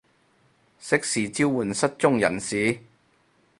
[0.03, 0.05] 適時
[1.31, 2.81] 召喚失蹤人士